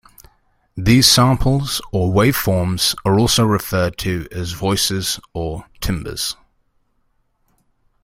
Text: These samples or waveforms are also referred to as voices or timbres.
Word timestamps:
These 0.75 1.05
samples 1.05 1.79
or 1.91 2.11
waveforms 2.11 2.95
are 3.05 3.19
also 3.19 3.45
referred 3.45 3.99
to 3.99 4.27
as 4.31 4.53
voices 4.53 5.19
or 5.31 5.67
timbres. 5.79 6.35